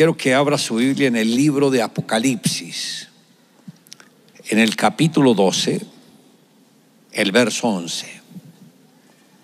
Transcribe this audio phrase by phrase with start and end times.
[0.00, 3.08] quiero que abra su Biblia en el libro de Apocalipsis,
[4.48, 5.82] en el capítulo 12,
[7.12, 8.06] el verso 11.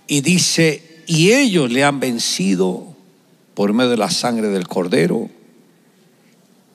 [0.06, 2.96] Y dice, y ellos le han vencido
[3.52, 5.28] por medio de la sangre del cordero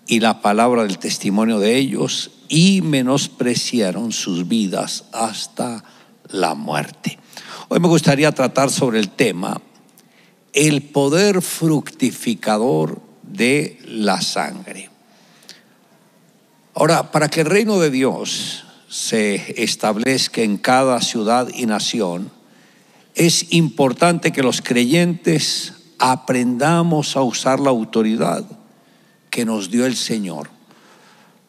[0.05, 5.83] y la palabra del testimonio de ellos y menospreciaron sus vidas hasta
[6.29, 7.17] la muerte.
[7.67, 9.59] Hoy me gustaría tratar sobre el tema
[10.53, 14.89] el poder fructificador de la sangre.
[16.73, 22.31] Ahora, para que el reino de Dios se establezca en cada ciudad y nación,
[23.15, 28.45] es importante que los creyentes aprendamos a usar la autoridad
[29.29, 30.49] que nos dio el Señor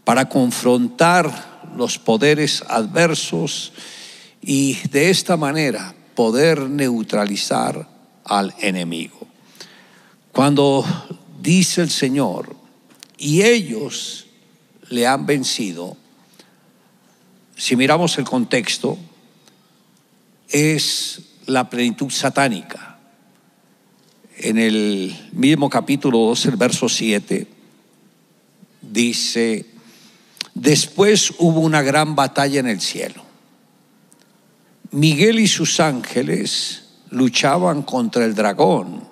[0.05, 3.73] para confrontar los poderes adversos
[4.41, 7.89] y de esta manera poder neutralizar
[8.25, 9.27] al enemigo.
[10.33, 10.85] Cuando
[11.43, 12.55] dice el Señor,
[13.19, 14.27] y ellos
[14.89, 15.97] le han vencido,
[17.57, 18.97] si miramos el contexto,
[20.49, 22.99] es la plenitud satánica.
[24.37, 27.47] En el mismo capítulo 2, el verso 7,
[28.81, 29.67] dice,
[30.55, 33.25] después hubo una gran batalla en el cielo.
[34.93, 39.12] Miguel y sus ángeles luchaban contra el dragón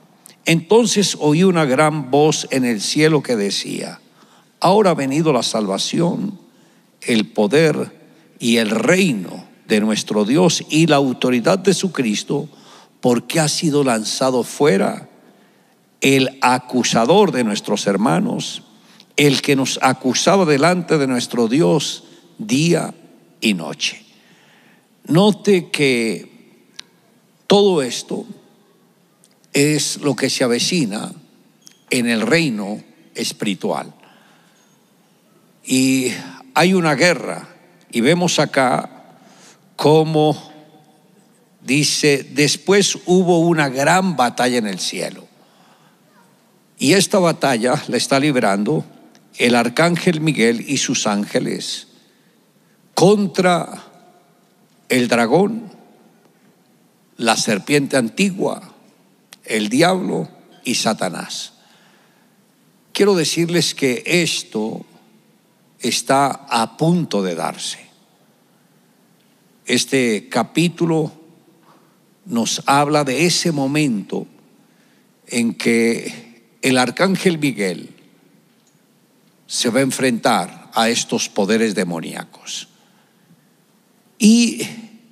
[0.45, 3.99] Entonces oí una gran voz en el cielo que decía,
[4.59, 6.39] ahora ha venido la salvación,
[7.01, 7.99] el poder
[8.39, 12.49] y el reino de nuestro Dios y la autoridad de su Cristo,
[12.99, 15.09] porque ha sido lanzado fuera
[16.01, 18.63] el acusador de nuestros hermanos,
[19.17, 22.03] el que nos acusaba delante de nuestro Dios
[22.37, 22.93] día
[23.39, 24.03] y noche.
[25.05, 26.31] Note que
[27.47, 28.25] todo esto
[29.53, 31.11] es lo que se avecina
[31.89, 32.81] en el reino
[33.15, 33.93] espiritual.
[35.65, 36.11] Y
[36.53, 37.47] hay una guerra
[37.91, 38.89] y vemos acá
[39.75, 40.51] cómo
[41.61, 45.27] dice, después hubo una gran batalla en el cielo.
[46.77, 48.85] Y esta batalla la está librando
[49.37, 51.87] el arcángel Miguel y sus ángeles
[52.95, 53.83] contra
[54.89, 55.71] el dragón,
[57.17, 58.70] la serpiente antigua,
[59.45, 60.29] el diablo
[60.63, 61.53] y Satanás.
[62.93, 64.85] Quiero decirles que esto
[65.79, 67.79] está a punto de darse.
[69.65, 71.11] Este capítulo
[72.25, 74.27] nos habla de ese momento
[75.27, 77.89] en que el arcángel Miguel
[79.47, 82.67] se va a enfrentar a estos poderes demoníacos.
[84.19, 84.61] Y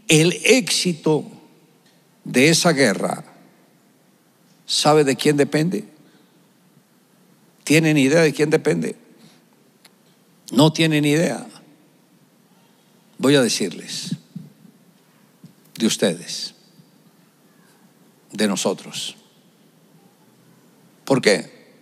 [0.07, 1.25] el éxito
[2.23, 3.23] de esa guerra
[4.69, 5.83] ¿Sabe de quién depende?
[7.63, 8.95] ¿Tienen idea de quién depende?
[10.51, 11.43] No tienen idea.
[13.17, 14.15] Voy a decirles,
[15.75, 16.53] de ustedes,
[18.31, 19.15] de nosotros.
[21.03, 21.73] ¿Por qué?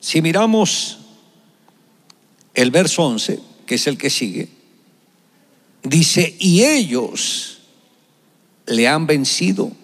[0.00, 1.00] Si miramos
[2.54, 4.48] el verso 11, que es el que sigue,
[5.82, 7.58] dice, y ellos
[8.64, 9.83] le han vencido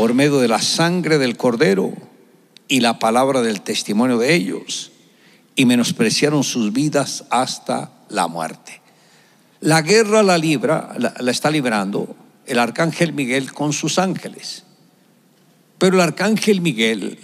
[0.00, 1.92] por medio de la sangre del cordero
[2.68, 4.92] y la palabra del testimonio de ellos,
[5.54, 8.80] y menospreciaron sus vidas hasta la muerte.
[9.60, 12.16] La guerra la libra, la, está librando
[12.46, 14.64] el arcángel Miguel con sus ángeles.
[15.76, 17.18] Pero el arcángel Miguel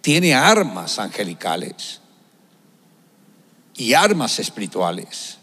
[0.00, 2.02] tiene armas angelicales
[3.74, 5.38] y armas espirituales.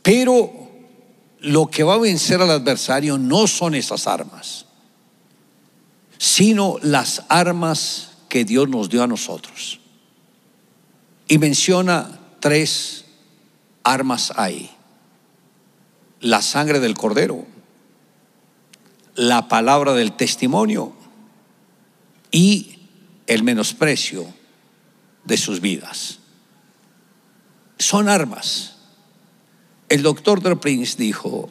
[0.00, 0.50] Pero
[1.40, 4.64] lo que va a vencer al adversario no son esas armas
[6.20, 9.80] sino las armas que Dios nos dio a nosotros.
[11.26, 13.06] Y menciona tres
[13.84, 14.70] armas ahí.
[16.20, 17.46] La sangre del cordero,
[19.14, 20.92] la palabra del testimonio
[22.30, 22.80] y
[23.26, 24.26] el menosprecio
[25.24, 26.18] de sus vidas.
[27.78, 28.76] Son armas.
[29.88, 31.50] El doctor Prince dijo,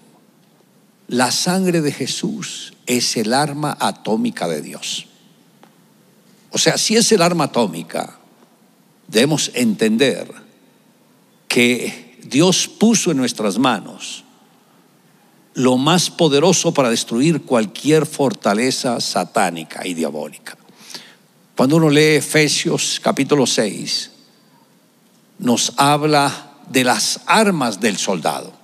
[1.10, 5.08] la sangre de Jesús es el arma atómica de Dios.
[6.52, 8.20] O sea, si es el arma atómica,
[9.08, 10.32] debemos entender
[11.48, 14.24] que Dios puso en nuestras manos
[15.56, 20.58] lo más poderoso para destruir cualquier fortaleza satánica y diabólica.
[21.58, 24.12] Cuando uno lee Efesios capítulo 6,
[25.40, 28.59] nos habla de las armas del soldado.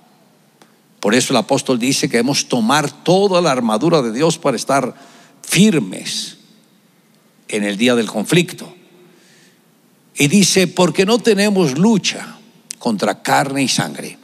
[1.00, 4.94] Por eso el apóstol dice que debemos tomar toda la armadura de Dios para estar
[5.42, 6.38] firmes
[7.48, 8.72] en el día del conflicto.
[10.16, 12.38] Y dice, porque no tenemos lucha
[12.78, 14.18] contra carne y sangre,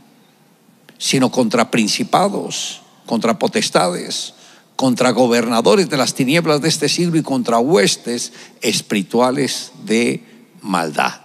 [0.99, 4.35] sino contra principados, contra potestades,
[4.77, 10.25] contra gobernadores de las tinieblas de este siglo y contra huestes espirituales de
[10.63, 11.21] maldad.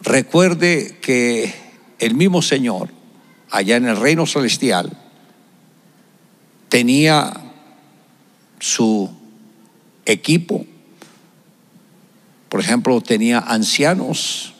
[0.00, 1.54] Recuerde que
[1.98, 2.90] el mismo Señor,
[3.50, 4.96] allá en el reino celestial,
[6.68, 7.32] tenía
[8.60, 9.10] su
[10.04, 10.64] equipo
[12.48, 14.54] por ejemplo, tenía ancianos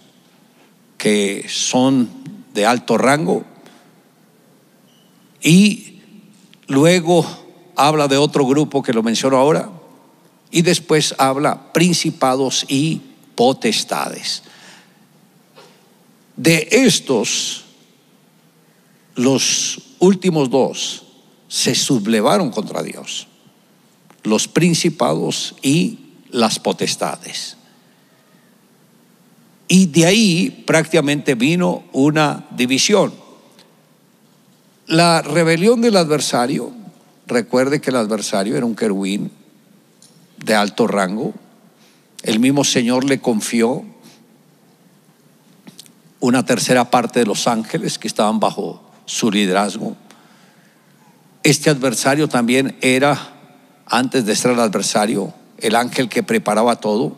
[0.98, 2.08] que son
[2.52, 3.44] de alto rango
[5.40, 6.00] y
[6.66, 7.24] luego
[7.76, 9.70] habla de otro grupo que lo menciono ahora
[10.50, 13.00] y después habla principados y
[13.34, 14.42] potestades.
[16.36, 17.64] De estos,
[19.18, 21.02] los últimos dos
[21.48, 23.26] se sublevaron contra Dios,
[24.22, 25.98] los principados y
[26.30, 27.56] las potestades.
[29.66, 33.12] Y de ahí prácticamente vino una división.
[34.86, 36.70] La rebelión del adversario,
[37.26, 39.32] recuerde que el adversario era un querubín
[40.36, 41.34] de alto rango,
[42.22, 43.84] el mismo Señor le confió
[46.20, 49.96] una tercera parte de los ángeles que estaban bajo su liderazgo.
[51.42, 53.18] Este adversario también era,
[53.86, 57.16] antes de ser el adversario, el ángel que preparaba todo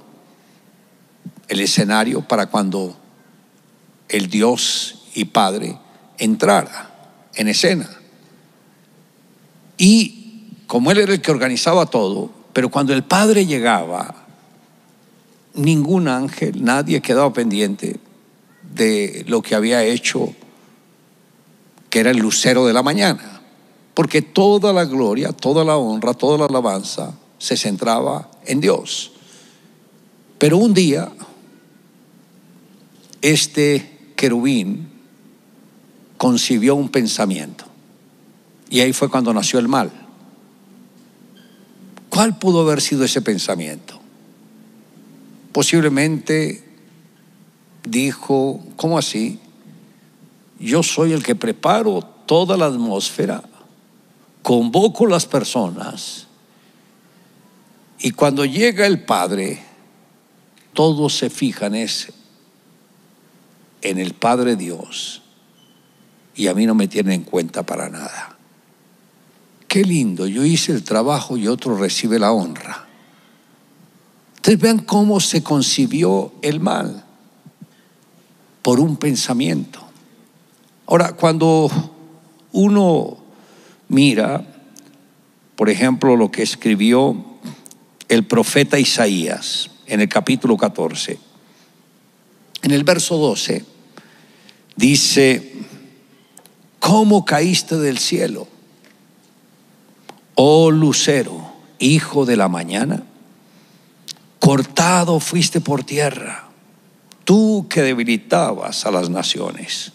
[1.48, 2.96] el escenario para cuando
[4.08, 5.76] el Dios y Padre
[6.16, 6.90] entrara
[7.34, 7.90] en escena.
[9.76, 14.14] Y como Él era el que organizaba todo, pero cuando el Padre llegaba,
[15.54, 17.98] ningún ángel, nadie quedaba pendiente
[18.74, 20.32] de lo que había hecho,
[21.90, 23.42] que era el lucero de la mañana,
[23.94, 29.12] porque toda la gloria, toda la honra, toda la alabanza se centraba en Dios.
[30.38, 31.12] Pero un día
[33.22, 34.88] este querubín
[36.16, 37.64] concibió un pensamiento.
[38.68, 39.90] Y ahí fue cuando nació el mal.
[42.08, 44.00] ¿Cuál pudo haber sido ese pensamiento?
[45.52, 46.64] Posiblemente
[47.84, 49.40] dijo, ¿cómo así?
[50.60, 53.42] Yo soy el que preparo toda la atmósfera,
[54.42, 56.26] convoco las personas
[57.98, 59.62] y cuando llega el Padre,
[60.72, 61.88] todos se fijan en
[63.82, 65.22] el Padre Dios
[66.34, 68.36] y a mí no me tienen en cuenta para nada.
[69.66, 72.86] Qué lindo, yo hice el trabajo y otro recibe la honra.
[74.36, 77.04] Ustedes vean cómo se concibió el mal
[78.62, 79.89] por un pensamiento.
[80.90, 81.70] Ahora, cuando
[82.50, 83.16] uno
[83.86, 84.44] mira,
[85.54, 87.14] por ejemplo, lo que escribió
[88.08, 91.16] el profeta Isaías en el capítulo 14,
[92.62, 93.64] en el verso 12,
[94.74, 95.52] dice,
[96.80, 98.48] ¿cómo caíste del cielo?
[100.34, 103.04] Oh lucero, hijo de la mañana,
[104.40, 106.48] cortado fuiste por tierra,
[107.22, 109.92] tú que debilitabas a las naciones,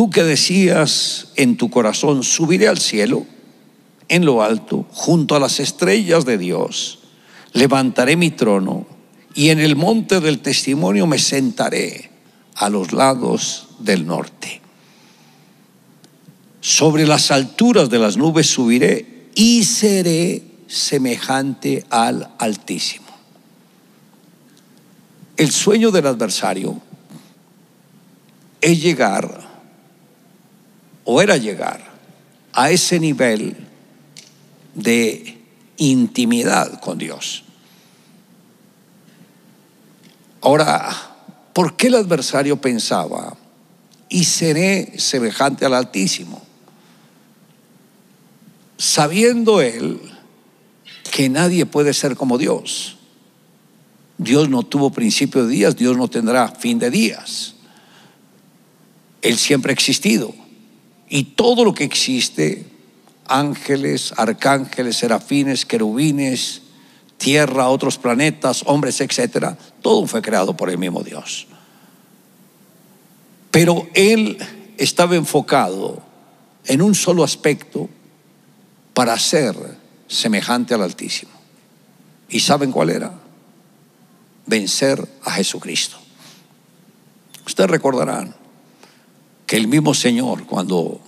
[0.00, 3.26] tú que decías en tu corazón, subiré al cielo,
[4.08, 7.00] en lo alto, junto a las estrellas de Dios,
[7.52, 8.86] levantaré mi trono
[9.34, 12.10] y en el monte del testimonio me sentaré
[12.54, 14.62] a los lados del norte.
[16.62, 23.04] Sobre las alturas de las nubes subiré y seré semejante al Altísimo.
[25.36, 26.80] El sueño del adversario
[28.62, 29.49] es llegar,
[31.10, 31.80] o era llegar,
[32.52, 33.56] a ese nivel
[34.74, 35.38] de
[35.76, 37.44] intimidad con Dios.
[40.40, 41.10] Ahora,
[41.52, 43.36] ¿Por qué el adversario pensaba,
[44.08, 46.40] y seré semejante al Altísimo?
[48.76, 50.00] Sabiendo él
[51.10, 52.96] que nadie puede ser como Dios.
[54.16, 57.54] Dios no tuvo principio de días, Dios no tendrá fin de días.
[59.22, 60.34] Él siempre ha existido.
[61.10, 62.64] Y todo lo que existe,
[63.26, 66.62] ángeles, arcángeles, serafines, querubines,
[67.18, 71.48] tierra, otros planetas, hombres, etcétera, todo fue creado por el mismo Dios.
[73.50, 74.38] Pero él
[74.78, 76.00] estaba enfocado
[76.64, 77.88] en un solo aspecto
[78.94, 79.56] para ser
[80.06, 81.32] semejante al Altísimo.
[82.28, 83.12] ¿Y saben cuál era?
[84.46, 85.98] Vencer a Jesucristo.
[87.44, 88.39] Ustedes recordarán
[89.50, 91.00] que el mismo Señor, cuando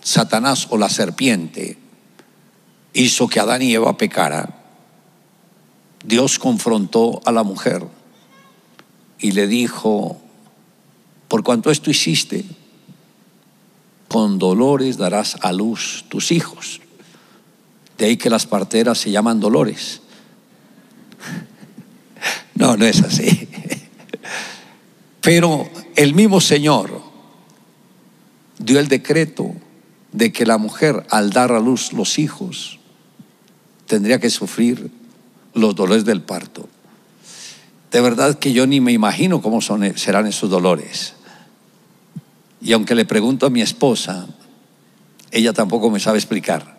[0.00, 1.76] Satanás o la serpiente
[2.92, 4.54] hizo que Adán y Eva pecaran,
[6.04, 7.84] Dios confrontó a la mujer
[9.18, 10.20] y le dijo,
[11.26, 12.44] por cuanto esto hiciste,
[14.06, 16.80] con dolores darás a luz tus hijos.
[17.98, 20.00] De ahí que las parteras se llaman dolores.
[22.54, 23.48] No, no es así.
[25.22, 26.99] Pero el mismo Señor
[28.60, 29.54] dio el decreto
[30.12, 32.78] de que la mujer al dar a luz los hijos
[33.86, 34.90] tendría que sufrir
[35.54, 36.68] los dolores del parto.
[37.90, 41.14] De verdad que yo ni me imagino cómo son, serán esos dolores.
[42.60, 44.28] Y aunque le pregunto a mi esposa,
[45.30, 46.78] ella tampoco me sabe explicar.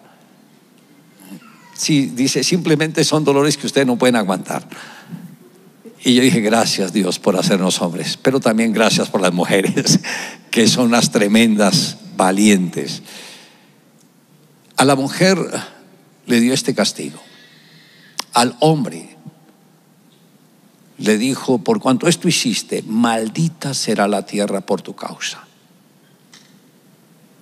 [1.74, 4.68] Sí, dice, simplemente son dolores que ustedes no pueden aguantar.
[6.04, 10.00] Y yo dije, gracias Dios por hacernos hombres, pero también gracias por las mujeres,
[10.52, 13.04] que son unas tremendas valientes.
[14.78, 15.38] A la mujer
[16.26, 17.22] le dio este castigo.
[18.34, 19.16] Al hombre
[20.98, 25.46] le dijo, por cuanto esto hiciste, maldita será la tierra por tu causa.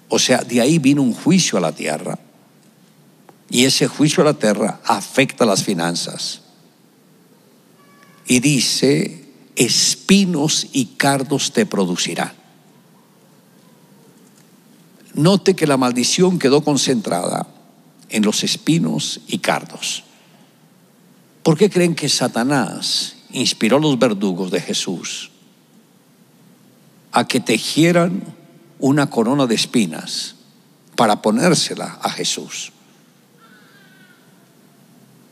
[0.09, 2.17] O sea, de ahí vino un juicio a la tierra.
[3.49, 6.41] Y ese juicio a la tierra afecta las finanzas.
[8.29, 12.31] Y dice, espinos y cardos te producirán.
[15.15, 17.47] Note que la maldición quedó concentrada
[18.09, 20.03] en los espinos y cardos.
[21.41, 25.31] ¿Por qué creen que Satanás inspiró a los verdugos de Jesús
[27.11, 28.21] a que tejieran
[28.77, 30.35] una corona de espinas
[30.95, 32.73] para ponérsela a Jesús?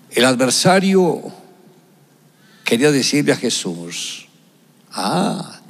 [0.09, 1.31] El adversario
[2.67, 4.27] quería decirle a Jesús,
[4.91, 5.61] ah,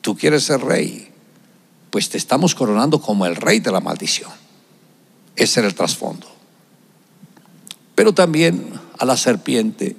[0.00, 1.08] tú quieres ser rey,
[1.90, 4.32] pues te estamos coronando como el rey de la maldición.
[5.36, 6.26] Ese era el trasfondo.
[7.94, 9.96] Pero también a la serpiente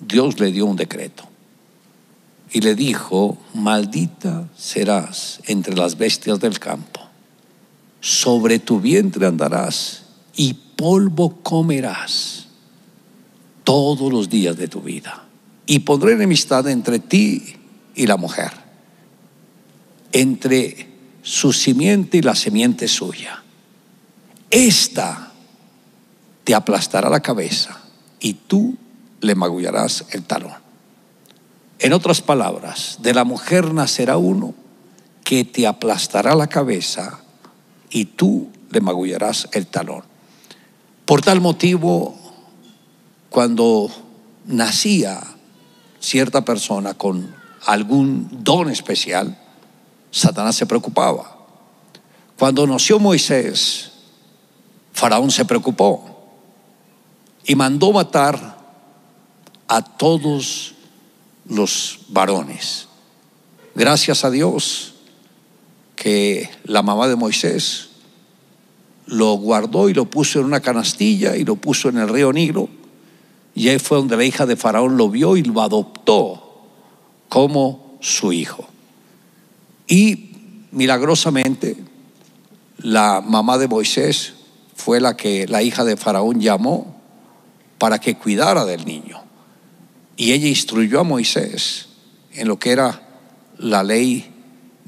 [0.00, 1.24] Dios le dio un decreto
[2.52, 7.00] y le dijo, maldita serás entre las bestias del campo,
[8.00, 10.04] sobre tu vientre andarás
[10.36, 12.46] y polvo comerás
[13.64, 15.24] todos los días de tu vida.
[15.68, 17.54] Y pondré enemistad entre ti
[17.94, 18.52] y la mujer,
[20.12, 20.88] entre
[21.22, 23.44] su simiente y la simiente suya.
[24.50, 25.32] Esta
[26.44, 27.82] te aplastará la cabeza
[28.18, 28.76] y tú
[29.20, 30.54] le magullarás el talón.
[31.78, 34.54] En otras palabras, de la mujer nacerá uno
[35.22, 37.20] que te aplastará la cabeza
[37.90, 40.02] y tú le magullarás el talón.
[41.04, 42.18] Por tal motivo,
[43.28, 43.90] cuando
[44.46, 45.20] nacía
[46.00, 47.34] cierta persona con
[47.66, 49.38] algún don especial,
[50.10, 51.36] Satanás se preocupaba.
[52.38, 53.92] Cuando nació Moisés,
[54.92, 56.18] Faraón se preocupó
[57.44, 58.58] y mandó matar
[59.66, 60.74] a todos
[61.46, 62.88] los varones.
[63.74, 64.94] Gracias a Dios
[65.94, 67.88] que la mamá de Moisés
[69.06, 72.68] lo guardó y lo puso en una canastilla y lo puso en el río Nilo.
[73.58, 76.62] Y ahí fue donde la hija de Faraón lo vio y lo adoptó
[77.28, 78.68] como su hijo.
[79.88, 80.30] Y
[80.70, 81.76] milagrosamente
[82.78, 84.34] la mamá de Moisés
[84.76, 87.00] fue la que la hija de Faraón llamó
[87.78, 89.20] para que cuidara del niño.
[90.16, 91.88] Y ella instruyó a Moisés
[92.34, 93.08] en lo que era
[93.58, 94.30] la ley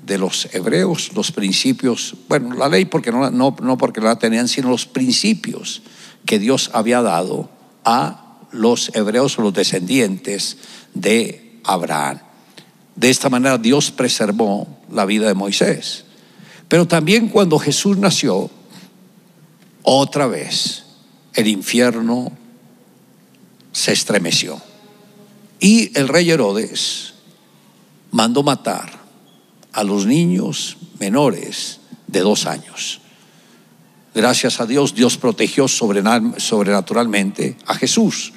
[0.07, 4.47] de los hebreos, los principios, bueno, la ley porque no, no, no porque la tenían,
[4.47, 5.83] sino los principios
[6.25, 7.50] que Dios había dado
[7.85, 10.57] a los hebreos los descendientes
[10.95, 12.21] de Abraham.
[12.97, 16.04] De esta manera Dios preservó la vida de Moisés.
[16.69, 18.50] Pero también cuando Jesús nació,
[19.83, 20.85] otra vez
[21.35, 22.33] el infierno
[23.73, 24.61] se estremeció.
[25.59, 27.14] Y el rey Herodes
[28.11, 29.00] mandó matar
[29.73, 33.00] a los niños menores de dos años.
[34.14, 38.33] Gracias a Dios, Dios protegió sobrenaturalmente a Jesús.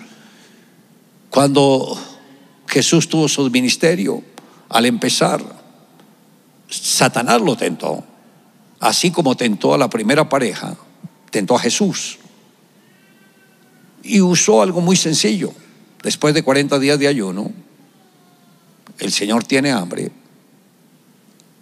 [1.34, 1.98] Cuando
[2.68, 4.22] Jesús tuvo su ministerio,
[4.70, 5.44] al empezar,
[6.70, 8.04] Satanás lo tentó,
[8.80, 10.78] así como tentó a la primera pareja,
[11.32, 12.20] tentó a Jesús.
[14.04, 15.52] Y usó algo muy sencillo
[16.04, 17.52] después de 40 días de ayuno,
[19.00, 20.12] el Señor tiene hambre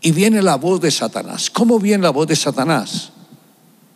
[0.01, 1.50] y viene la voz de Satanás.
[1.50, 3.13] ¿Cómo viene la voz de Satanás?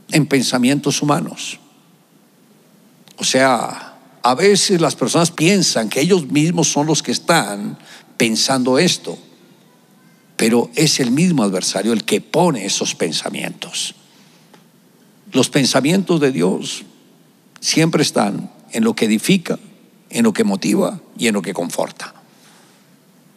[0.10, 1.60] En pensamientos humanos.
[3.18, 3.95] O sea,
[4.26, 7.78] a veces las personas piensan que ellos mismos son los que están
[8.18, 9.20] pensando esto,
[10.36, 13.94] pero es el mismo adversario el que pone esos pensamientos.
[15.32, 16.86] Los pensamientos de Dios
[17.60, 19.60] siempre están en lo que edifica,
[20.10, 22.16] en lo que motiva y en lo que conforta.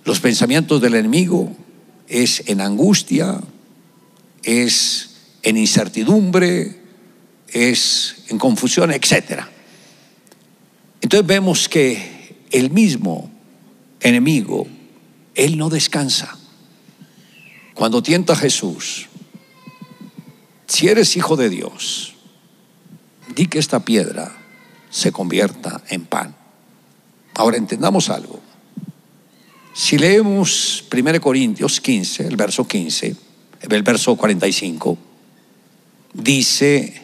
[0.07, 1.54] Los pensamientos del enemigo
[2.09, 3.38] es en angustia,
[4.42, 6.80] es en incertidumbre,
[7.49, 9.58] es en confusión, etc.
[11.09, 13.31] Entonces vemos que el mismo
[13.99, 14.67] enemigo,
[15.35, 16.37] él no descansa.
[17.73, 19.09] Cuando tienta a Jesús,
[20.67, 22.12] si eres hijo de Dios,
[23.35, 24.37] di que esta piedra
[24.91, 26.37] se convierta en pan.
[27.37, 28.41] Ahora entendamos algo.
[29.73, 33.17] Si leemos 1 Corintios 15, el verso 15,
[33.62, 34.99] el verso 45,
[36.12, 37.03] dice,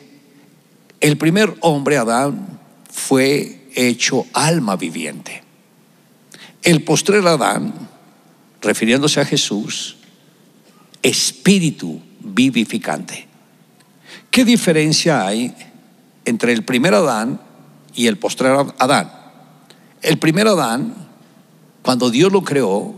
[1.00, 5.42] el primer hombre, Adán, fue hecho alma viviente.
[6.62, 7.72] El postrer Adán,
[8.62, 9.96] refiriéndose a Jesús,
[11.02, 13.26] espíritu vivificante.
[14.30, 15.54] ¿Qué diferencia hay
[16.24, 17.40] entre el primer Adán
[17.94, 19.12] y el postrer Adán?
[20.02, 21.04] El primer Adán
[21.84, 22.94] cuando Dios lo creó,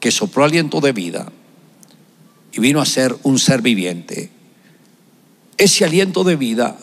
[0.00, 1.30] que sopló aliento de vida
[2.52, 4.30] y vino a ser un ser viviente,
[5.58, 6.78] ese aliento de vida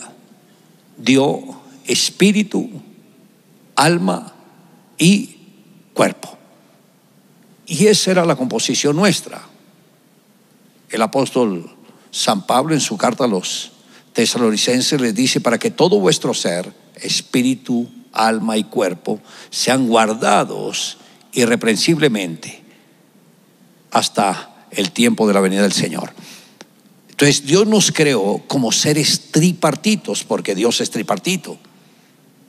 [1.00, 1.40] dio
[1.88, 2.70] espíritu,
[3.78, 4.34] alma
[4.98, 5.38] y
[5.94, 6.38] cuerpo.
[7.66, 9.42] Y esa era la composición nuestra.
[10.90, 11.70] El apóstol
[12.12, 13.72] San Pablo en su carta a los
[14.14, 20.98] tesalonicenses les dice, para que todo vuestro ser, espíritu, alma y cuerpo, sean guardados
[21.34, 22.64] irreprensiblemente
[23.92, 26.12] hasta el tiempo de la venida del Señor.
[27.10, 31.60] Entonces Dios nos creó como seres tripartitos, porque Dios es tripartito.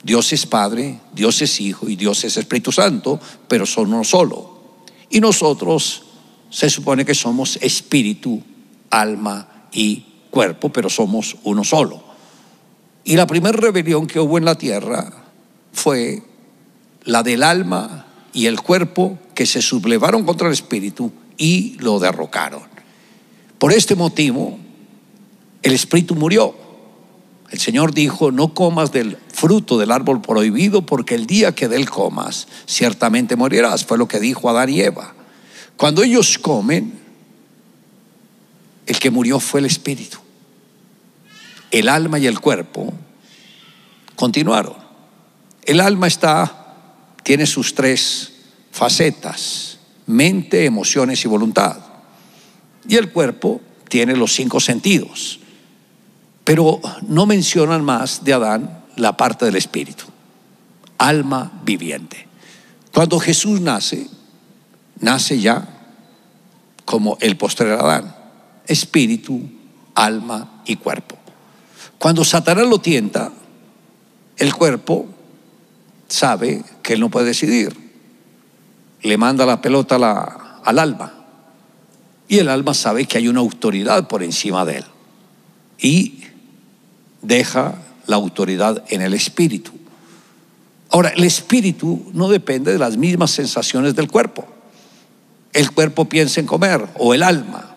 [0.03, 4.59] Dios es Padre, Dios es Hijo y Dios es Espíritu Santo, pero son uno solo.
[5.09, 6.03] Y nosotros
[6.49, 8.41] se supone que somos espíritu,
[8.89, 12.03] alma y cuerpo, pero somos uno solo.
[13.03, 15.11] Y la primera rebelión que hubo en la tierra
[15.73, 16.23] fue
[17.03, 22.61] la del alma y el cuerpo que se sublevaron contra el espíritu y lo derrocaron.
[23.57, 24.57] Por este motivo,
[25.61, 26.68] el espíritu murió.
[27.51, 31.77] El Señor dijo, no comas del fruto del árbol prohibido, porque el día que de
[31.77, 33.85] él comas, ciertamente morirás.
[33.85, 35.15] Fue lo que dijo Adán y Eva.
[35.75, 36.99] Cuando ellos comen,
[38.85, 40.19] el que murió fue el espíritu.
[41.71, 42.93] El alma y el cuerpo
[44.15, 44.75] continuaron.
[45.63, 46.59] El alma está
[47.23, 48.33] tiene sus tres
[48.71, 51.77] facetas, mente, emociones y voluntad.
[52.87, 55.39] Y el cuerpo tiene los cinco sentidos.
[56.49, 60.05] Pero no mencionan más de Adán la parte del espíritu,
[60.97, 62.27] alma viviente.
[62.91, 64.07] Cuando Jesús nace,
[64.99, 65.67] nace ya
[66.85, 68.15] como el postrer Adán,
[68.65, 69.39] espíritu,
[69.93, 71.19] alma y cuerpo.
[71.99, 73.31] Cuando Satanás lo tienta,
[74.35, 75.05] el cuerpo
[76.07, 77.77] sabe que él no puede decidir.
[79.03, 79.97] Le manda la pelota
[80.65, 81.13] al alma.
[82.27, 84.85] Y el alma sabe que hay una autoridad por encima de él.
[85.77, 86.18] Y
[87.21, 87.75] deja
[88.07, 89.71] la autoridad en el espíritu.
[90.89, 94.45] Ahora, el espíritu no depende de las mismas sensaciones del cuerpo.
[95.53, 97.75] El cuerpo piensa en comer o el alma.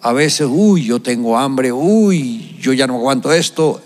[0.00, 3.82] A veces, uy, yo tengo hambre, uy, yo ya no aguanto esto,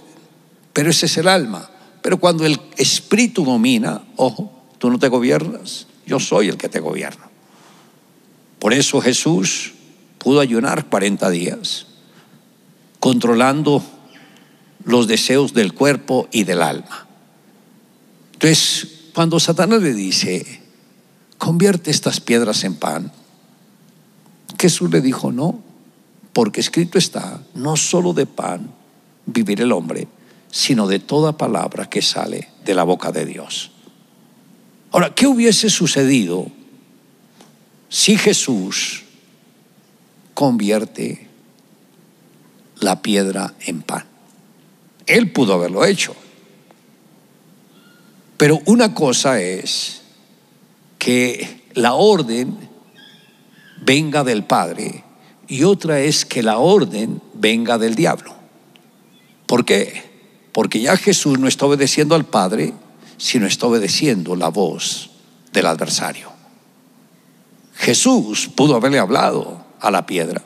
[0.73, 1.69] pero ese es el alma.
[2.03, 6.79] Pero cuando el espíritu domina, ojo, tú no te gobiernas, yo soy el que te
[6.79, 7.29] gobierna.
[8.61, 9.73] Por eso Jesús
[10.19, 11.87] pudo ayunar 40 días,
[13.01, 13.83] controlando
[14.85, 17.07] los deseos del cuerpo y del alma.
[18.35, 20.61] Entonces, cuando Satanás le dice,
[21.39, 23.13] convierte estas piedras en pan,
[24.59, 25.61] Jesús le dijo, no,
[26.33, 28.71] porque escrito está, no solo de pan
[29.27, 30.09] vivir el hombre,
[30.51, 33.71] sino de toda palabra que sale de la boca de Dios.
[34.91, 36.47] Ahora, ¿qué hubiese sucedido
[37.89, 39.05] si Jesús
[40.35, 41.29] convierte
[42.81, 44.14] la piedra en pan?
[45.07, 46.15] Él pudo haberlo hecho.
[48.37, 50.03] Pero una cosa es
[50.99, 52.57] que la orden
[53.83, 55.05] venga del Padre
[55.47, 58.35] y otra es que la orden venga del diablo.
[59.47, 60.03] ¿Por qué?
[60.53, 62.73] Porque ya Jesús no está obedeciendo al Padre,
[63.19, 65.11] sino está obedeciendo la voz
[65.53, 66.33] del adversario.
[67.75, 70.43] Jesús pudo haberle hablado a la piedra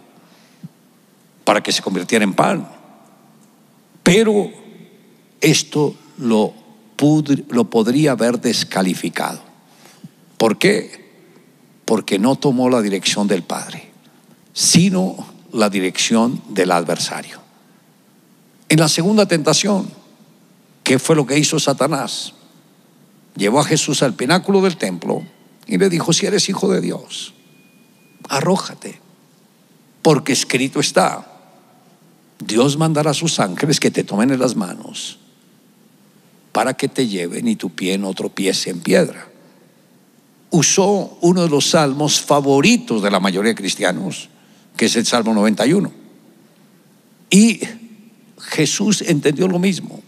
[1.45, 2.69] para que se convirtiera en pan.
[4.09, 4.51] Pero
[5.43, 6.55] esto lo,
[7.51, 9.39] lo podría haber descalificado.
[10.39, 11.11] ¿Por qué?
[11.85, 13.91] Porque no tomó la dirección del Padre,
[14.55, 17.39] sino la dirección del adversario.
[18.71, 19.91] En la segunda tentación,
[20.85, 22.33] ¿qué fue lo que hizo Satanás?
[23.37, 25.23] Llevó a Jesús al pináculo del templo
[25.67, 27.35] y le dijo, si eres hijo de Dios,
[28.27, 29.03] arrójate,
[30.01, 31.28] porque escrito está,
[32.39, 35.19] Dios mandará a sus ángeles que te tomen en las manos
[36.53, 39.29] para que te lleven y tu pie no tropiece en piedra.
[40.51, 44.29] Usó uno de los salmos favoritos de la mayoría de cristianos,
[44.77, 45.93] que es el Salmo 91.
[47.31, 47.61] Y
[48.41, 50.01] Jesús entendió lo mismo.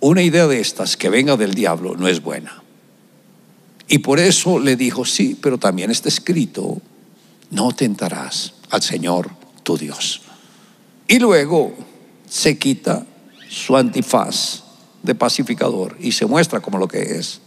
[0.00, 2.62] Una idea de estas que venga del diablo no es buena.
[3.86, 6.80] Y por eso le dijo, sí, pero también está escrito,
[7.50, 9.30] no tentarás al Señor
[9.62, 10.22] tu Dios.
[11.10, 11.72] Y luego
[12.28, 13.04] se quita
[13.48, 14.62] su antifaz
[15.02, 17.40] de pacificador y se muestra como lo que es,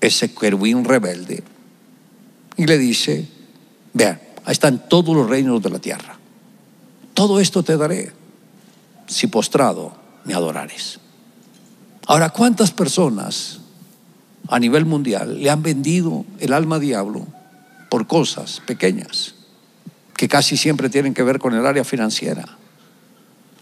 [0.00, 1.44] ese querubín rebelde.
[2.56, 3.28] Y le dice,
[3.92, 6.18] vean, ahí están todos los reinos de la tierra.
[7.12, 8.12] Todo esto te daré
[9.06, 10.98] si postrado me adorares.
[12.06, 13.60] Ahora, ¿cuántas personas
[14.48, 17.26] a nivel mundial le han vendido el alma diablo
[17.90, 19.34] por cosas pequeñas
[20.16, 22.56] que casi siempre tienen que ver con el área financiera?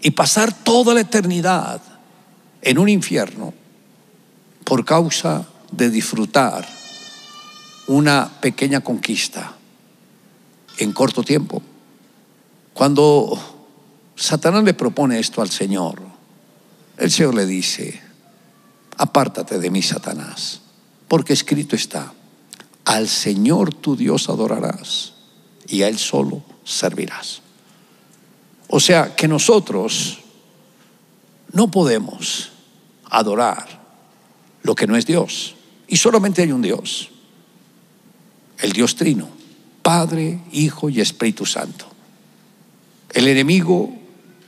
[0.04, 1.80] Y pasar toda la eternidad
[2.60, 3.54] en un infierno
[4.62, 6.68] por causa de disfrutar
[7.86, 9.56] una pequeña conquista
[10.76, 11.62] en corto tiempo.
[12.74, 13.72] Cuando
[14.14, 16.02] Satanás le propone esto al Señor,
[16.98, 17.98] el Señor le dice,
[18.98, 20.60] apártate de mí, Satanás,
[21.08, 22.12] porque escrito está,
[22.84, 25.14] al Señor tu Dios adorarás
[25.66, 27.43] y a Él solo servirás.
[28.68, 30.20] O sea que nosotros
[31.52, 32.50] no podemos
[33.10, 33.80] adorar
[34.62, 35.54] lo que no es Dios.
[35.86, 37.10] Y solamente hay un Dios,
[38.58, 39.28] el Dios trino,
[39.82, 41.86] Padre, Hijo y Espíritu Santo.
[43.12, 43.94] El enemigo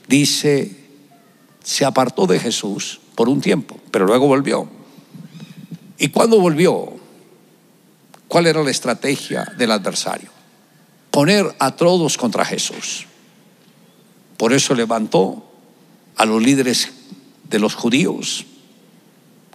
[0.08, 0.74] dice,
[1.62, 4.68] se apartó de Jesús por un tiempo, pero luego volvió.
[5.98, 6.94] ¿Y cuando volvió?
[8.28, 10.30] ¿Cuál era la estrategia del adversario?
[11.10, 13.06] Poner a todos contra Jesús.
[14.36, 15.44] Por eso levantó
[16.16, 16.90] a los líderes
[17.48, 18.46] de los judíos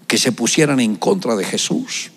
[0.08, 2.12] que se pusieran en contra de Jesús.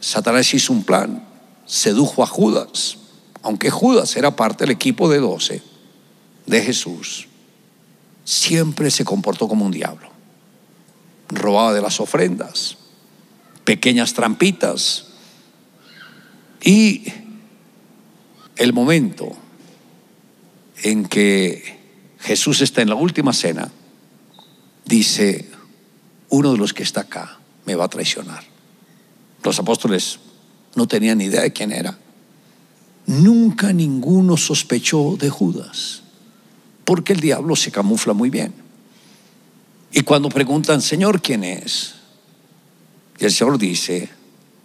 [0.00, 1.26] Satanás hizo un plan,
[1.66, 2.98] sedujo a Judas,
[3.42, 5.62] aunque Judas era parte del equipo de doce
[6.46, 7.28] de Jesús,
[8.24, 10.08] siempre se comportó como un diablo.
[11.28, 12.76] Robaba de las ofrendas,
[13.64, 15.06] pequeñas trampitas.
[16.62, 17.04] Y
[18.56, 19.36] el momento
[20.84, 21.78] en que
[22.20, 23.72] Jesús está en la última cena,
[24.84, 25.50] dice,
[26.28, 28.44] uno de los que está acá me va a traicionar.
[29.42, 30.18] Los apóstoles
[30.74, 31.98] no tenían ni idea de quién era.
[33.06, 36.02] Nunca ninguno sospechó de Judas,
[36.84, 38.52] porque el diablo se camufla muy bien.
[39.90, 41.94] Y cuando preguntan, Señor, ¿quién es?
[43.18, 44.10] Y el Señor dice,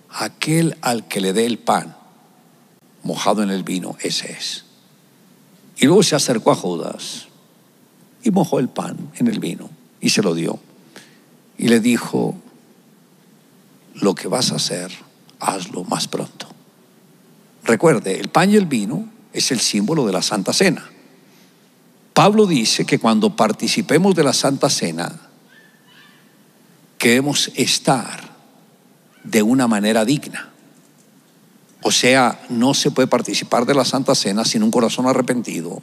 [0.09, 1.95] aquel al que le dé el pan
[3.03, 4.68] mojado en el vino, ese es.
[5.79, 7.27] Y luego se acercó a Judas
[8.21, 9.69] y mojó el pan en el vino
[10.01, 10.59] y se lo dio.
[11.57, 12.35] Y le dijo,
[13.95, 14.91] lo que vas a hacer,
[15.39, 16.47] hazlo más pronto.
[17.63, 20.89] Recuerde, el pan y el vino es el símbolo de la Santa Cena.
[22.13, 25.17] Pablo dice que cuando participemos de la Santa Cena,
[26.97, 28.35] queremos estar
[29.23, 30.48] de una manera digna.
[31.81, 35.81] O sea, no se puede participar de la Santa Cena sin un corazón arrepentido,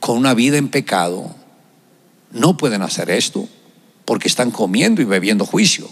[0.00, 1.34] con una vida en pecado.
[2.32, 3.48] No pueden hacer esto
[4.04, 5.88] porque están comiendo y bebiendo juicio.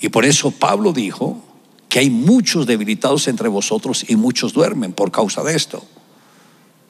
[0.00, 1.42] Y por eso Pablo dijo
[1.88, 5.84] que hay muchos debilitados entre vosotros y muchos duermen por causa de esto.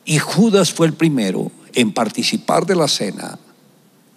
[0.05, 3.39] Y Judas fue el primero en participar de la cena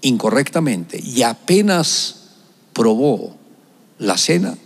[0.02, 2.24] incorrectamente y apenas
[2.74, 3.36] probó
[3.98, 4.58] la cena,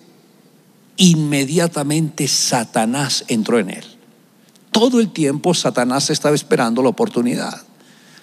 [0.97, 3.85] inmediatamente Satanás entró en él.
[4.71, 7.63] Todo el tiempo Satanás estaba esperando la oportunidad,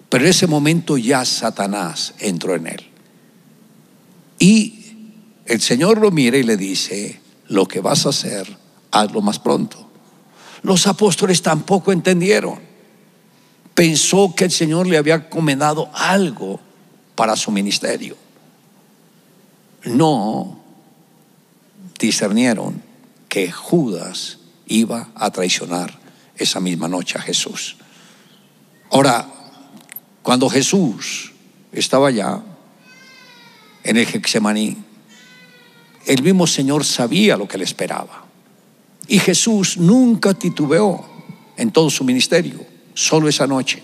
[0.08, 2.90] pero en ese momento ya Satanás entró en él.
[4.38, 4.80] Y
[5.46, 8.56] el Señor lo mira y le dice, lo que vas a hacer,
[8.90, 9.90] hazlo más pronto.
[10.62, 12.58] Los apóstoles tampoco entendieron.
[13.74, 16.60] Pensó que el Señor le había comendado algo
[17.14, 18.16] para su ministerio.
[19.84, 20.63] No,
[21.98, 22.82] discernieron
[23.28, 25.98] que Judas iba a traicionar
[26.36, 27.76] esa misma noche a Jesús.
[28.90, 29.26] Ahora,
[30.22, 31.32] cuando Jesús
[31.72, 32.42] estaba allá
[33.82, 34.76] en el Hexemaní,
[36.06, 38.24] el mismo Señor sabía lo que le esperaba.
[39.06, 41.04] Y Jesús nunca titubeó
[41.56, 43.82] en todo su ministerio, solo esa noche.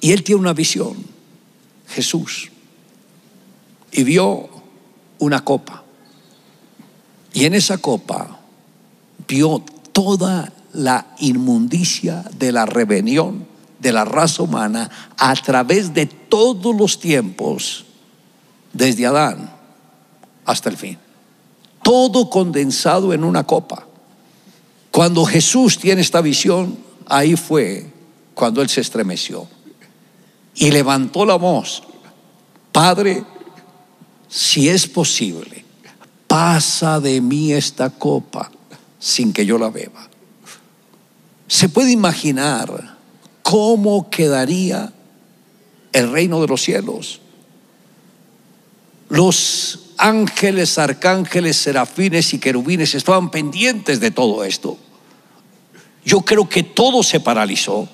[0.00, 0.96] Y él tiene una visión,
[1.88, 2.50] Jesús,
[3.92, 4.48] y vio
[5.18, 5.81] una copa.
[7.32, 8.40] Y en esa copa
[9.26, 16.74] vio toda la inmundicia de la rebelión de la raza humana a través de todos
[16.74, 17.84] los tiempos,
[18.72, 19.52] desde Adán
[20.44, 20.98] hasta el fin.
[21.82, 23.86] Todo condensado en una copa.
[24.92, 27.92] Cuando Jesús tiene esta visión, ahí fue
[28.34, 29.48] cuando él se estremeció
[30.54, 31.82] y levantó la voz,
[32.70, 33.24] Padre,
[34.28, 35.61] si es posible,
[36.32, 38.50] pasa de mí esta copa
[38.98, 40.08] sin que yo la beba.
[41.46, 42.96] Se puede imaginar
[43.42, 44.94] cómo quedaría
[45.92, 47.20] el reino de los cielos.
[49.10, 54.78] Los ángeles, arcángeles, serafines y querubines estaban pendientes de todo esto.
[56.02, 57.90] Yo creo que todo se paralizó.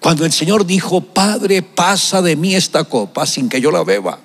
[0.00, 4.18] Cuando el Señor dijo, Padre, pasa de mí esta copa sin que yo la beba.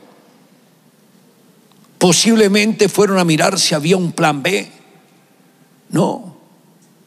[2.03, 4.69] Posiblemente fueron a mirar si había un plan B.
[5.87, 6.35] No,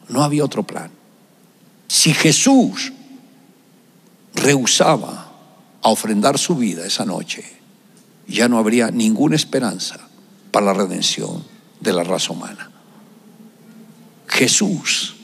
[0.09, 0.89] no había otro plan.
[1.87, 2.91] Si Jesús
[4.33, 5.31] rehusaba
[5.83, 7.43] a ofrendar su vida esa noche,
[8.27, 9.99] ya no habría ninguna esperanza
[10.49, 11.43] para la redención
[11.79, 12.71] de la raza humana.
[14.27, 15.15] Jesús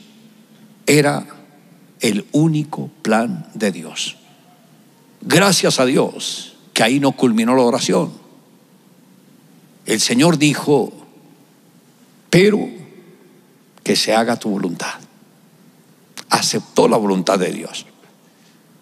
[0.86, 1.26] era
[1.98, 4.18] el único plan de Dios.
[5.20, 8.23] Gracias a Dios que ahí no culminó la oración.
[9.86, 10.92] El Señor dijo,
[12.30, 12.68] pero
[13.82, 14.94] que se haga tu voluntad.
[16.30, 17.86] Aceptó la voluntad de Dios.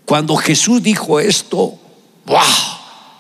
[0.06, 1.78] Cuando Jesús dijo esto,
[2.26, 2.38] ¡wow!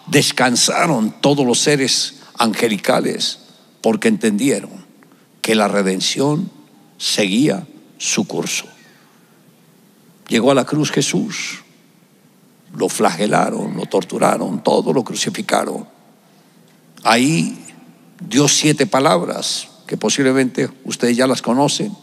[0.06, 3.40] descansaron todos los seres angelicales
[3.80, 4.70] porque entendieron
[5.40, 6.50] que la redención
[6.98, 7.66] seguía
[7.98, 8.66] su curso.
[10.28, 11.62] Llegó a la cruz Jesús,
[12.74, 15.86] lo flagelaron, lo torturaron, todo lo crucificaron.
[17.02, 17.61] Ahí
[18.28, 21.94] dio siete palabras que posiblemente ustedes ya las conocen,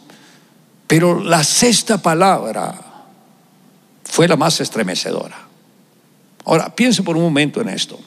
[0.88, 3.06] pero la sexta palabra
[4.04, 5.48] fue la más estremecedora.
[6.46, 8.00] Ahora, piense por un momento en esto.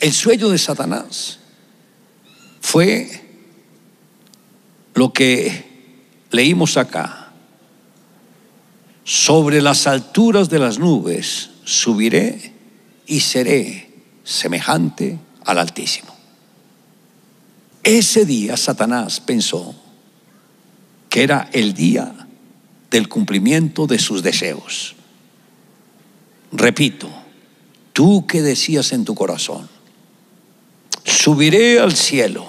[0.00, 1.38] El sueño de Satanás
[2.60, 3.28] fue
[4.94, 5.64] lo que
[6.30, 7.32] leímos acá
[9.04, 12.52] sobre las alturas de las nubes subiré
[13.06, 13.90] y seré
[14.22, 15.18] semejante
[15.48, 16.14] al Altísimo.
[17.82, 19.74] Ese día Satanás pensó
[21.08, 22.14] que era el día
[22.90, 24.94] del cumplimiento de sus deseos.
[26.52, 27.08] Repito,
[27.94, 29.70] tú que decías en tu corazón,
[31.04, 32.46] subiré al cielo,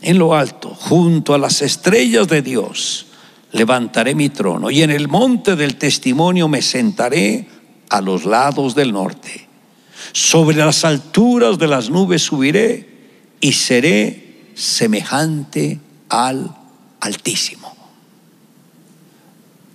[0.00, 3.06] en lo alto, junto a las estrellas de Dios
[3.52, 7.46] levantaré mi trono y en el monte del testimonio me sentaré
[7.90, 9.43] a los lados del norte.
[10.12, 12.88] Sobre las alturas de las nubes subiré
[13.40, 16.54] y seré semejante al
[17.00, 17.70] Altísimo.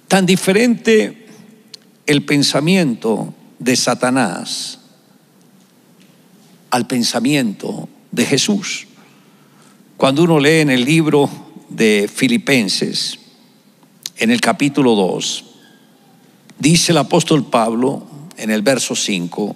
[0.08, 1.28] Tan diferente
[2.08, 4.80] el pensamiento de Satanás
[6.72, 8.88] al pensamiento de Jesús.
[9.96, 11.30] Cuando uno lee en el libro
[11.70, 13.20] de Filipenses,
[14.18, 15.46] en el capítulo 2,
[16.58, 19.56] dice el apóstol Pablo en el verso 5,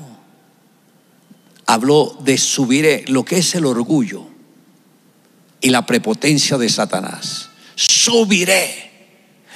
[1.71, 4.25] habló de subiré, lo que es el orgullo
[5.61, 7.49] y la prepotencia de Satanás.
[7.75, 8.91] Subiré,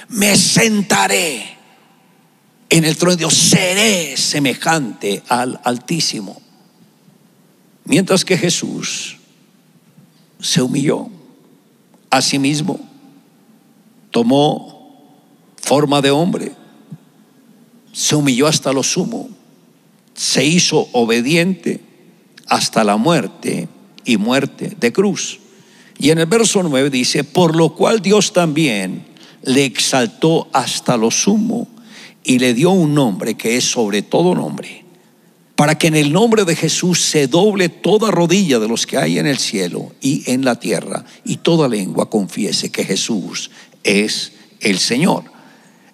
[0.08, 1.58] me sentaré
[2.70, 6.42] en el trono de Dios, seré semejante al Altísimo.
[7.84, 9.18] Mientras que Jesús
[10.40, 11.10] se humilló
[12.10, 12.80] a sí mismo,
[14.12, 15.04] tomó
[15.58, 16.54] forma de hombre,
[17.92, 19.28] se humilló hasta lo sumo,
[20.14, 21.82] se hizo obediente
[22.48, 23.68] hasta la muerte
[24.04, 25.40] y muerte de cruz.
[25.98, 29.06] Y en el verso 9 dice, por lo cual Dios también
[29.44, 31.68] le exaltó hasta lo sumo
[32.24, 34.84] y le dio un nombre que es sobre todo nombre,
[35.56, 39.20] para que en el nombre de Jesús se doble toda rodilla de los que hay
[39.20, 43.52] en el cielo y en la tierra, y toda lengua confiese que Jesús
[43.84, 45.24] es el Señor.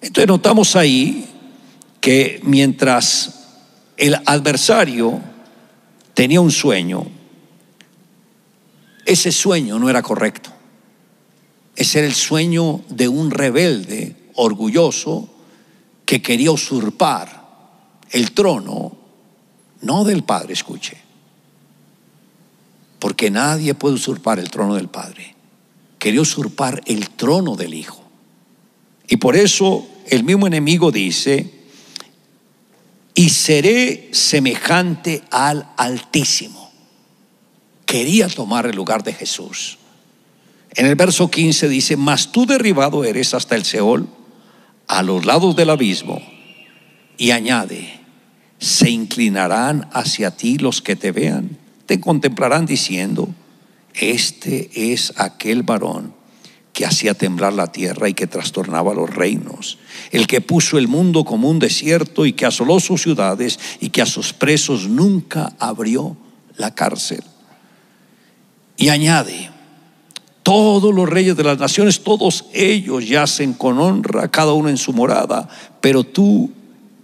[0.00, 1.26] Entonces notamos ahí
[2.00, 3.38] que mientras
[3.96, 5.20] el adversario
[6.14, 7.06] tenía un sueño,
[9.04, 10.50] ese sueño no era correcto.
[11.74, 15.28] Ese era el sueño de un rebelde orgulloso
[16.04, 17.42] que quería usurpar
[18.10, 18.96] el trono,
[19.80, 20.98] no del Padre, escuche,
[22.98, 25.34] porque nadie puede usurpar el trono del Padre.
[25.98, 28.02] Quería usurpar el trono del Hijo.
[29.08, 31.61] Y por eso el mismo enemigo dice,
[33.14, 36.70] y seré semejante al Altísimo.
[37.86, 39.78] Quería tomar el lugar de Jesús.
[40.74, 44.08] En el verso 15 dice, mas tú derribado eres hasta el Seol,
[44.86, 46.22] a los lados del abismo,
[47.18, 48.00] y añade,
[48.58, 53.28] se inclinarán hacia ti los que te vean, te contemplarán diciendo,
[53.94, 56.21] este es aquel varón
[56.72, 59.78] que hacía temblar la tierra y que trastornaba los reinos,
[60.10, 64.02] el que puso el mundo como un desierto y que asoló sus ciudades y que
[64.02, 66.16] a sus presos nunca abrió
[66.56, 67.22] la cárcel.
[68.78, 69.50] Y añade,
[70.42, 74.94] todos los reyes de las naciones, todos ellos yacen con honra, cada uno en su
[74.94, 75.48] morada,
[75.80, 76.50] pero tú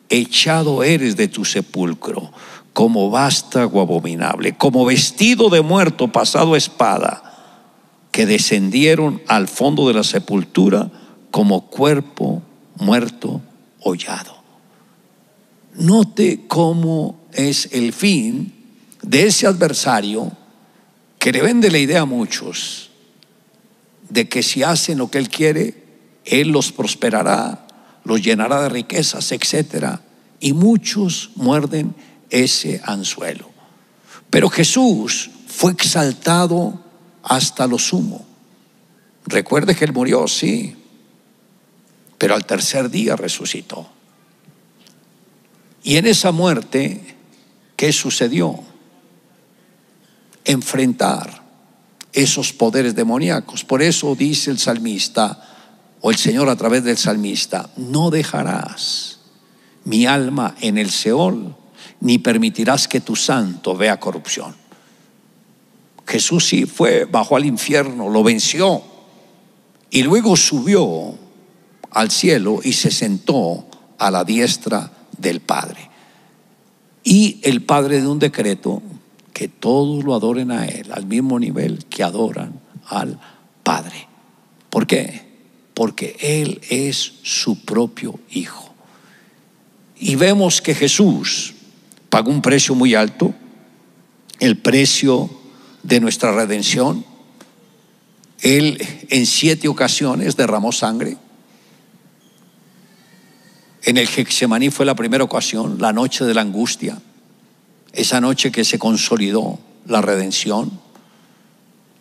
[0.08, 2.32] echado eres de tu sepulcro,
[2.72, 7.27] como vástago abominable, como vestido de muerto pasado espada
[8.18, 10.90] que descendieron al fondo de la sepultura
[11.30, 12.42] como cuerpo
[12.74, 13.40] muerto
[13.78, 14.42] hollado.
[15.76, 18.52] Note cómo es el fin
[19.02, 20.32] de ese adversario
[21.20, 22.90] que le vende la idea a muchos
[24.08, 25.84] de que si hacen lo que él quiere,
[26.24, 27.68] él los prosperará,
[28.02, 30.02] los llenará de riquezas, etcétera,
[30.40, 31.94] y muchos muerden
[32.30, 33.48] ese anzuelo.
[34.28, 36.87] Pero Jesús fue exaltado
[37.28, 38.26] hasta lo sumo.
[39.26, 40.74] Recuerde que él murió, sí,
[42.16, 43.88] pero al tercer día resucitó.
[45.82, 47.16] Y en esa muerte,
[47.76, 48.58] ¿qué sucedió?
[50.44, 51.42] Enfrentar
[52.12, 53.64] esos poderes demoníacos.
[53.64, 55.44] Por eso dice el salmista,
[56.00, 59.18] o el Señor a través del salmista, no dejarás
[59.84, 61.54] mi alma en el Seol,
[62.00, 64.54] ni permitirás que tu santo vea corrupción.
[66.08, 68.82] Jesús sí fue, bajó al infierno, lo venció
[69.90, 71.14] y luego subió
[71.90, 73.66] al cielo y se sentó
[73.98, 75.90] a la diestra del Padre.
[77.04, 78.80] Y el Padre de un decreto
[79.34, 83.20] que todos lo adoren a Él al mismo nivel que adoran al
[83.62, 84.08] Padre.
[84.70, 85.28] ¿Por qué?
[85.74, 88.72] Porque Él es su propio Hijo.
[89.98, 91.54] Y vemos que Jesús
[92.08, 93.34] pagó un precio muy alto,
[94.40, 95.37] el precio
[95.88, 97.04] de nuestra redención.
[98.40, 101.16] Él en siete ocasiones derramó sangre.
[103.82, 107.00] En el Gexemaní fue la primera ocasión, la noche de la angustia,
[107.92, 110.70] esa noche que se consolidó la redención.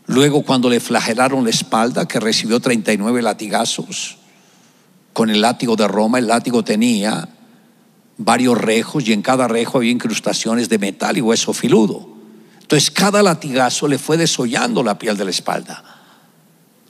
[0.06, 4.18] Luego cuando le flagelaron la espalda, que recibió 39 latigazos,
[5.14, 7.30] con el látigo de Roma, el látigo tenía
[8.18, 12.17] varios rejos y en cada rejo había incrustaciones de metal y hueso filudo.
[12.68, 15.82] Entonces cada latigazo le fue desollando la piel de la espalda.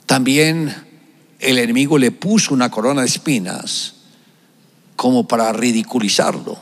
[0.06, 0.74] También
[1.38, 3.94] el enemigo le puso una corona de espinas
[4.96, 6.58] como para ridiculizarlo.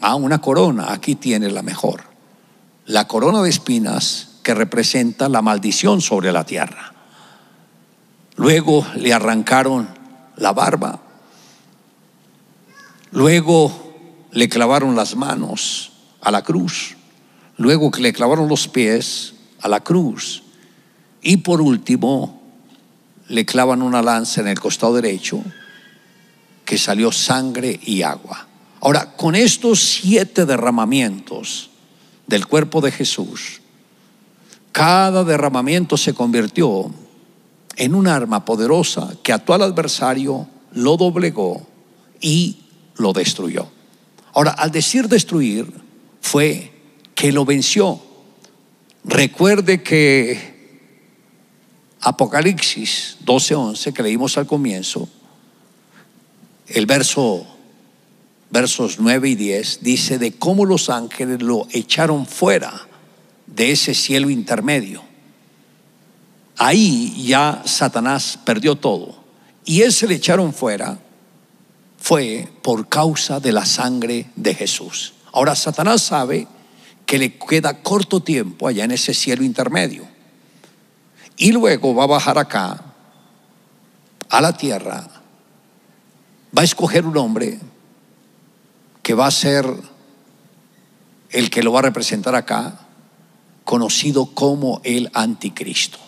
[0.00, 2.02] Ah, una corona, aquí tiene la mejor.
[2.86, 6.94] La corona de espinas que representa la maldición sobre la tierra.
[8.34, 9.88] Luego le arrancaron
[10.36, 11.00] la barba.
[13.12, 13.94] Luego
[14.32, 15.87] le clavaron las manos
[16.20, 16.96] a la cruz,
[17.56, 20.42] luego que le clavaron los pies a la cruz
[21.22, 22.42] y por último
[23.28, 25.42] le clavan una lanza en el costado derecho
[26.64, 28.46] que salió sangre y agua.
[28.80, 31.70] Ahora, con estos siete derramamientos
[32.26, 33.60] del cuerpo de Jesús,
[34.72, 36.92] cada derramamiento se convirtió
[37.76, 41.66] en un arma poderosa que ató al adversario, lo doblegó
[42.20, 42.58] y
[42.96, 43.68] lo destruyó.
[44.32, 45.72] Ahora, al decir destruir,
[46.28, 46.70] fue
[47.14, 47.98] que lo venció.
[49.02, 50.38] Recuerde que
[52.00, 55.08] Apocalipsis 12:11 que leímos al comienzo,
[56.66, 57.46] el verso
[58.50, 62.86] versos 9 y 10 dice de cómo los ángeles lo echaron fuera
[63.46, 65.02] de ese cielo intermedio.
[66.58, 69.16] ahí ya Satanás perdió todo.
[69.64, 70.98] Y ese le echaron fuera
[71.98, 75.14] fue por causa de la sangre de Jesús.
[75.32, 76.46] Ahora Satanás sabe
[77.06, 80.06] que le queda corto tiempo allá en ese cielo intermedio.
[81.36, 82.82] Y luego va a bajar acá,
[84.28, 85.08] a la tierra,
[86.56, 87.58] va a escoger un hombre
[89.02, 89.64] que va a ser
[91.30, 92.80] el que lo va a representar acá,
[93.64, 95.98] conocido como el anticristo.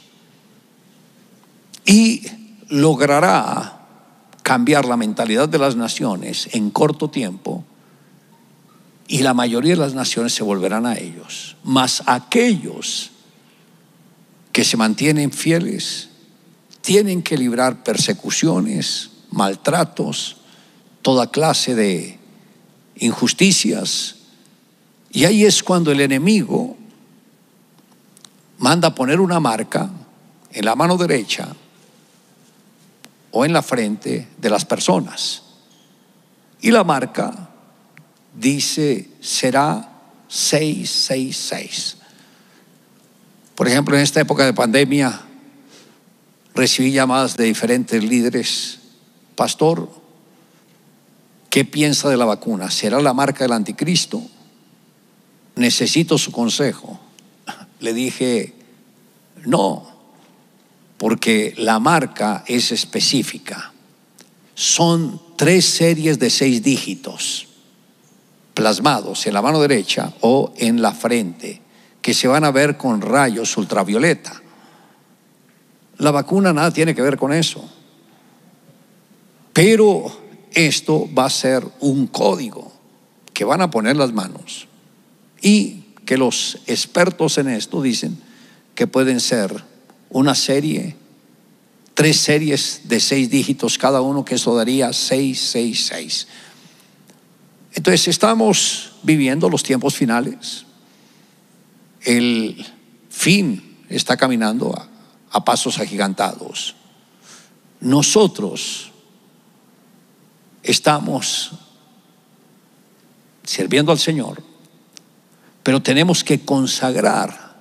[1.84, 2.26] Y
[2.68, 3.86] logrará
[4.42, 7.64] cambiar la mentalidad de las naciones en corto tiempo
[9.10, 11.56] y la mayoría de las naciones se volverán a ellos.
[11.64, 13.10] Mas aquellos
[14.52, 16.10] que se mantienen fieles
[16.80, 20.36] tienen que librar persecuciones, maltratos,
[21.02, 22.20] toda clase de
[22.98, 24.14] injusticias.
[25.10, 26.76] Y ahí es cuando el enemigo
[28.58, 29.90] manda poner una marca
[30.52, 31.48] en la mano derecha
[33.32, 35.42] o en la frente de las personas.
[36.60, 37.49] Y la marca
[38.34, 39.90] dice será
[40.28, 41.96] 666.
[43.54, 45.20] Por ejemplo, en esta época de pandemia
[46.54, 48.78] recibí llamadas de diferentes líderes.
[49.34, 49.90] Pastor,
[51.50, 52.70] ¿qué piensa de la vacuna?
[52.70, 54.22] ¿Será la marca del anticristo?
[55.56, 56.98] Necesito su consejo.
[57.80, 58.54] Le dije,
[59.44, 59.90] no,
[60.96, 63.72] porque la marca es específica.
[64.54, 67.49] Son tres series de seis dígitos
[68.60, 71.62] plasmados en la mano derecha o en la frente,
[72.02, 74.42] que se van a ver con rayos ultravioleta.
[75.96, 77.66] La vacuna nada tiene que ver con eso.
[79.54, 80.12] Pero
[80.52, 82.70] esto va a ser un código
[83.32, 84.68] que van a poner las manos
[85.40, 88.18] y que los expertos en esto dicen
[88.74, 89.64] que pueden ser
[90.10, 90.96] una serie,
[91.94, 96.26] tres series de seis dígitos cada uno, que eso daría 666.
[97.72, 100.66] Entonces estamos viviendo los tiempos finales.
[102.02, 102.66] El
[103.08, 104.74] fin está caminando
[105.30, 106.74] a, pasos agigantados.
[107.80, 108.90] Nosotros
[110.62, 111.52] estamos
[113.44, 114.42] sirviendo al Señor,
[115.62, 117.56] pero tenemos que consagrar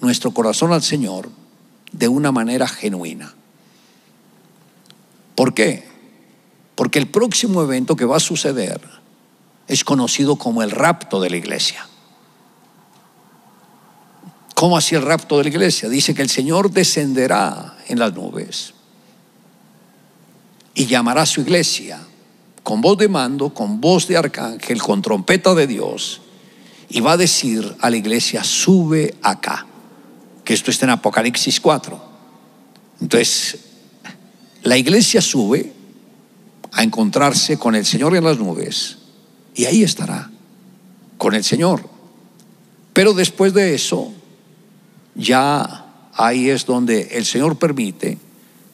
[0.00, 1.30] nuestro corazón al Señor
[1.92, 3.34] de una manera genuina.
[5.34, 5.86] ¿Por qué?
[6.74, 8.97] Porque el próximo evento que va a suceder
[9.68, 11.86] es conocido como el rapto de la iglesia.
[14.54, 15.88] ¿Cómo así el rapto de la iglesia?
[15.88, 18.74] Dice que el Señor descenderá en las nubes
[20.74, 22.00] y llamará a su iglesia
[22.64, 26.22] con voz de mando, con voz de arcángel, con trompeta de Dios,
[26.88, 29.66] y va a decir a la iglesia, sube acá
[30.44, 32.08] que esto está en Apocalipsis 4.
[33.00, 33.58] Entonces,
[34.62, 35.72] la iglesia sube
[36.72, 38.98] a encontrarse con el Señor en las nubes
[39.58, 40.30] y ahí estará,
[41.16, 41.82] con el Señor.
[42.92, 44.12] Pero después de eso,
[45.16, 45.84] ya
[46.14, 48.18] ahí es donde el Señor permite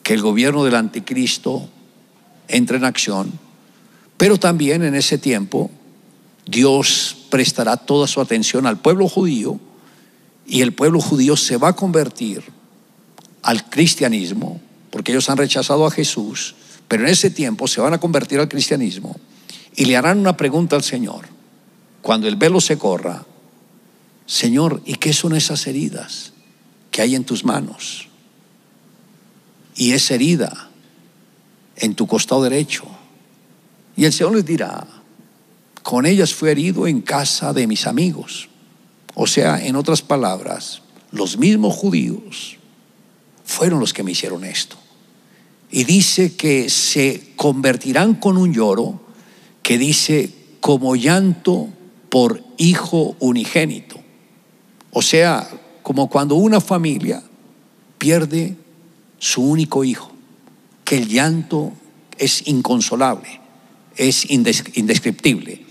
[0.03, 1.67] que el gobierno del anticristo
[2.47, 3.31] entre en acción,
[4.17, 5.71] pero también en ese tiempo
[6.45, 9.59] Dios prestará toda su atención al pueblo judío
[10.45, 12.43] y el pueblo judío se va a convertir
[13.41, 14.61] al cristianismo,
[14.91, 16.53] porque ellos han rechazado a Jesús,
[16.87, 19.15] pero en ese tiempo se van a convertir al cristianismo
[19.75, 21.27] y le harán una pregunta al Señor.
[22.01, 23.25] Cuando el velo se corra,
[24.25, 26.33] Señor, ¿y qué son esas heridas
[26.91, 28.07] que hay en tus manos?
[29.75, 30.69] Y esa herida
[31.77, 32.85] en tu costado derecho.
[33.97, 34.87] Y el Señor les dirá,
[35.83, 38.49] con ellas fue herido en casa de mis amigos.
[39.13, 42.57] O sea, en otras palabras, los mismos judíos
[43.43, 44.77] fueron los que me hicieron esto.
[45.71, 49.04] Y dice que se convertirán con un lloro
[49.65, 50.29] que dice
[50.61, 51.69] como llanto
[52.11, 53.99] por hijo unigénito.
[54.91, 55.49] O sea,
[55.81, 57.23] como cuando una familia
[57.97, 58.55] pierde
[59.17, 60.11] su único hijo,
[60.83, 61.73] que el llanto
[62.19, 63.41] es inconsolable,
[63.97, 65.65] es indescriptible.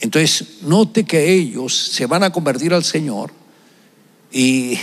[0.00, 3.30] Entonces, note que ellos se van a convertir al Señor
[4.32, 4.76] y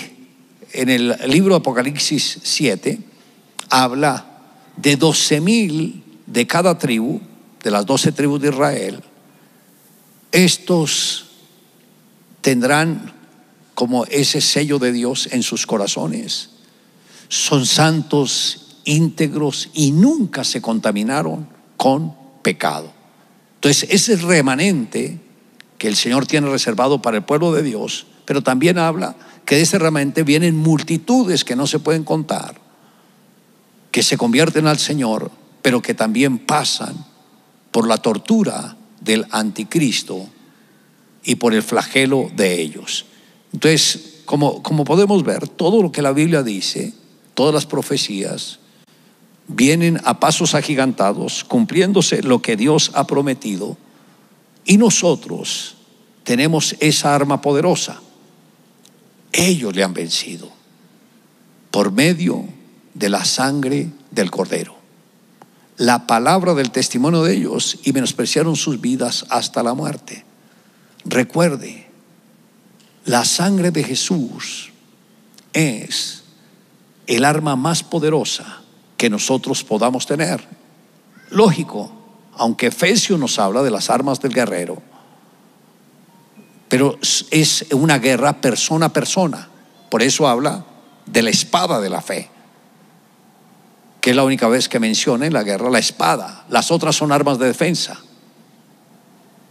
[0.72, 3.00] en el libro Apocalipsis 7
[3.70, 7.20] habla de 12 mil de cada tribu,
[7.64, 9.04] de las 12 tribus de Israel.
[10.32, 11.26] Estos
[12.42, 13.14] tendrán
[13.74, 16.50] como ese sello de Dios en sus corazones.
[17.30, 21.48] Son santos, íntegros y nunca se contaminaron
[21.78, 22.92] con pecado.
[23.56, 25.20] Entonces, ese remanente
[25.78, 29.62] que el Señor tiene reservado para el pueblo de Dios pero también habla que de
[29.62, 32.56] ese remanente vienen multitudes que no se pueden contar,
[33.92, 37.06] que se convierten al Señor, pero que también pasan
[37.74, 40.30] por la tortura del anticristo
[41.26, 43.06] y por el flagelo de ellos.
[43.52, 46.94] Entonces, como, como podemos ver, todo lo que la Biblia dice,
[47.34, 48.60] todas las profecías,
[49.48, 53.76] vienen a pasos agigantados, cumpliéndose lo que Dios ha prometido,
[54.66, 55.76] y nosotros
[56.24, 58.02] tenemos esa arma poderosa.
[59.32, 60.50] Ellos le han vencido
[61.72, 62.46] por medio
[62.94, 64.83] de la sangre del cordero.
[65.78, 70.24] La palabra del testimonio de ellos y menospreciaron sus vidas hasta la muerte.
[71.06, 71.90] Recuerde,
[73.06, 74.72] la sangre de Jesús
[75.52, 76.24] es
[77.08, 78.62] el arma más poderosa
[78.98, 80.46] que nosotros podamos tener.
[81.30, 81.92] Lógico,
[82.36, 84.82] aunque Efesio nos habla de las armas del guerrero,
[86.70, 86.98] pero
[87.30, 89.50] es una guerra persona a persona.
[89.90, 90.66] Por eso habla
[91.06, 92.30] de la espada de la fe,
[94.04, 96.44] que es la única vez que menciona en la guerra la espada.
[96.50, 98.02] Las otras son armas de defensa.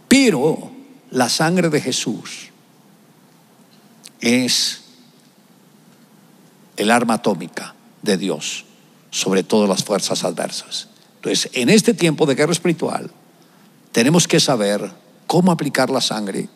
[0.07, 0.69] Pero
[1.09, 2.51] la sangre de Jesús
[4.21, 4.83] es
[6.77, 7.73] el arma atómica
[8.03, 8.65] de Dios
[9.09, 10.87] sobre todas las fuerzas adversas.
[11.15, 13.09] Entonces, en este tiempo de guerra espiritual,
[13.91, 14.91] tenemos que saber
[15.25, 16.47] cómo aplicar la sangre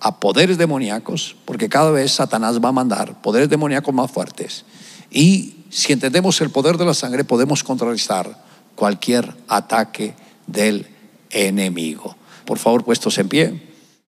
[0.00, 4.64] a poderes demoníacos, porque cada vez Satanás va a mandar poderes demoníacos más fuertes.
[5.14, 8.44] Y si entendemos el poder de la sangre, podemos contrarrestar
[8.74, 10.14] cualquier ataque
[10.48, 10.88] del
[11.30, 12.16] enemigo.
[12.44, 13.73] Por favor, puestos en pie.